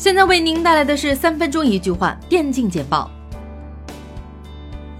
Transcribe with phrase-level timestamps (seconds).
[0.00, 3.10] 现在为您带来的是三分钟一句话电竞简报。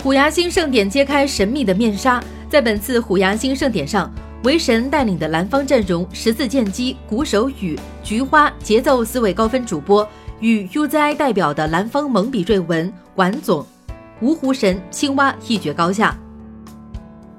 [0.02, 4.12] 虎牙新盛典揭开神秘的面纱，在本次虎牙新盛典上，
[4.44, 10.06] 韦神带领的蓝方阵容：十字剑姬、鼓手雨、菊花、节奏四位高分主播，
[10.38, 13.64] 与 UZI 代表的蓝方蒙比瑞文、管总、
[14.20, 16.14] 芜湖神、青蛙一决高下。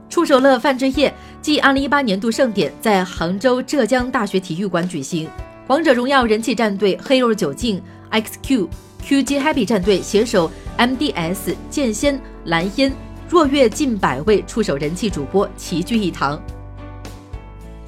[0.09, 5.30] 触手乐范志业继2018年度盛典在杭州浙江大学体育馆举行。
[5.71, 7.81] 王者荣耀人气战队黑肉九镜、
[8.12, 8.67] XQ、
[9.07, 12.91] QG Happy 战队携手 MDS、剑仙、蓝烟、
[13.29, 16.38] 若月近百位触手人气主播齐聚一堂。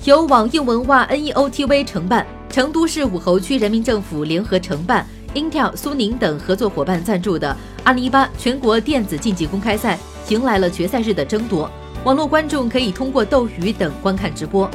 [0.06, 5.06] 由网易文化、NEO TV 承办，成都市武侯区人民政府联合承办
[5.36, 11.70] ，Intel、苏宁等合作伙伴赞助的2018全国电子竞技公开赛迎来了决赛日的争夺，
[12.06, 14.72] 网络观众可以通过斗鱼等观看直播。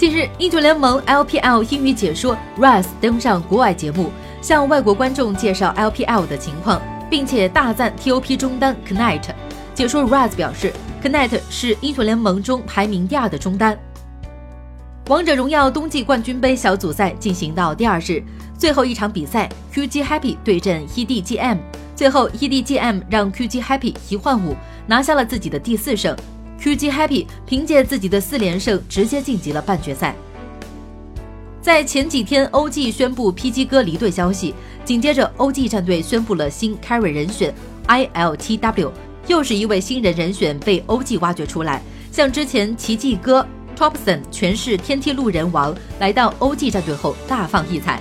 [0.00, 6.80] 近日，英雄联盟 LPL 英语解说 RAS 登上国外节目，向外国观众介绍 LPL 的情况，
[7.10, 9.20] 并且大赞 TOP 中单 Knight。
[9.74, 13.78] 解说 RAS 表示，Knight 是英雄联盟中排名第二的中单。
[15.08, 18.24] 王者荣耀冬季冠军杯小组赛进行到第二日，
[18.56, 21.58] 最后一场比赛，QG Happy 对阵 EDGM，
[21.94, 26.16] 最后 EDGM 让 QG Happy 一换五，拿下了自己的第四胜。
[26.60, 30.14] QG Happy 凭借自己的四连胜，直接晋级了半决赛。
[31.62, 37.54] 在前几天，OG 宣布 PG 哥离队消息，紧接着 OG 战队宣布了新 Carry 人选
[37.86, 38.90] ILTW，
[39.26, 48.00] 又是一位新人人选被 OG 挖掘出来，像之前奇迹哥 Topson 诠释天梯路人王来到 OG 战队后大放异彩。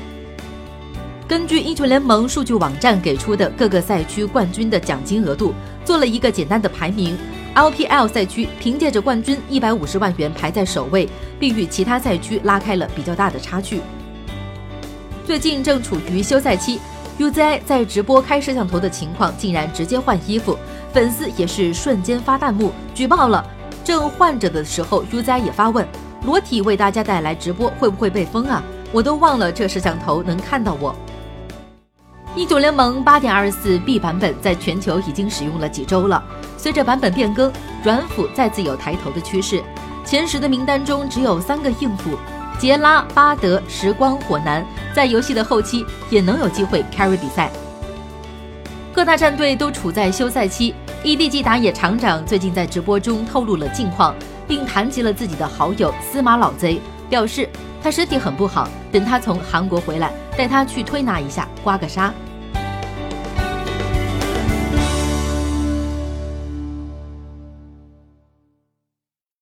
[1.30, 5.54] 根据英雄联盟数据网站给出的各个赛区冠军的奖金额度，
[5.86, 7.16] 做了一个简单的排名。
[7.54, 11.08] LPL 赛区凭借着冠军一百五十万元排在首位，
[11.40, 13.80] 并与其他赛区拉开了比较大的差距。
[15.24, 16.80] 最近正处于休赛期
[17.20, 20.58] ，UZI 在直播开摄像头的情况竟然直接换衣服，
[20.92, 23.46] 粉丝也是瞬间发弹幕举报了。
[23.84, 25.88] 正换着的时候，UZI 也发问：
[26.26, 28.64] 裸体为大家带来直播会不会被封啊？
[28.92, 30.96] 我都忘了这摄像头能看到我。
[32.36, 36.24] 英雄联盟八点二四 B 版本在全球已经使用了几周了。
[36.58, 37.52] 随着版本变更，
[37.84, 39.64] 软辅再次有抬头的趋势。
[40.06, 42.18] 前十的名单中只有三个硬辅，
[42.60, 44.64] 杰拉、巴德、时光、火男，
[44.94, 47.50] 在游戏的后期也能有机会 carry 比赛。
[48.94, 50.74] 各大战队都处在休赛期
[51.04, 54.14] ，EDG 打野厂长最近在直播中透露了近况，
[54.48, 56.80] 并谈及了自己的好友司马老贼，
[57.10, 57.50] 表示
[57.82, 62.12] 他身体很不好，等他从韩国回来，带他去推拿一下，刮个痧。